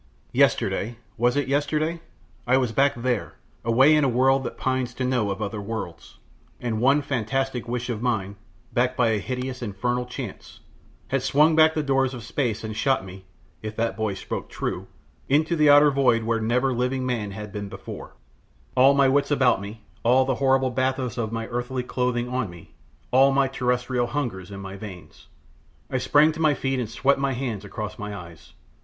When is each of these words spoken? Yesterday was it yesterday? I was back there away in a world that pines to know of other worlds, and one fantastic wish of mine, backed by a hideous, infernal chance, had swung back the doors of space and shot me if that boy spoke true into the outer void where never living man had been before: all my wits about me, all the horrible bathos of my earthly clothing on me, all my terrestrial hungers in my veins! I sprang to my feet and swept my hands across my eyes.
Yesterday 0.33 0.97
was 1.15 1.35
it 1.35 1.47
yesterday? 1.47 2.01
I 2.47 2.57
was 2.57 2.71
back 2.71 2.95
there 2.95 3.35
away 3.63 3.93
in 3.93 4.03
a 4.03 4.09
world 4.09 4.43
that 4.45 4.57
pines 4.57 4.95
to 4.95 5.03
know 5.03 5.29
of 5.29 5.43
other 5.43 5.61
worlds, 5.61 6.17
and 6.59 6.81
one 6.81 7.03
fantastic 7.03 7.67
wish 7.67 7.87
of 7.87 8.01
mine, 8.01 8.35
backed 8.73 8.97
by 8.97 9.09
a 9.09 9.19
hideous, 9.19 9.61
infernal 9.61 10.07
chance, 10.07 10.59
had 11.09 11.21
swung 11.21 11.55
back 11.55 11.75
the 11.75 11.83
doors 11.83 12.15
of 12.15 12.23
space 12.23 12.63
and 12.63 12.75
shot 12.75 13.05
me 13.05 13.25
if 13.61 13.75
that 13.75 13.95
boy 13.95 14.15
spoke 14.15 14.49
true 14.49 14.87
into 15.29 15.55
the 15.55 15.69
outer 15.69 15.91
void 15.91 16.23
where 16.23 16.41
never 16.41 16.73
living 16.73 17.05
man 17.05 17.29
had 17.29 17.51
been 17.51 17.69
before: 17.69 18.15
all 18.75 18.95
my 18.95 19.07
wits 19.07 19.29
about 19.29 19.61
me, 19.61 19.83
all 20.01 20.25
the 20.25 20.33
horrible 20.41 20.71
bathos 20.71 21.15
of 21.19 21.31
my 21.31 21.45
earthly 21.49 21.83
clothing 21.83 22.27
on 22.27 22.49
me, 22.49 22.73
all 23.11 23.31
my 23.31 23.47
terrestrial 23.47 24.07
hungers 24.07 24.49
in 24.49 24.59
my 24.59 24.75
veins! 24.75 25.27
I 25.91 25.99
sprang 25.99 26.31
to 26.31 26.39
my 26.39 26.55
feet 26.55 26.79
and 26.79 26.89
swept 26.89 27.19
my 27.19 27.33
hands 27.33 27.63
across 27.63 27.99
my 27.99 28.15
eyes. 28.15 28.53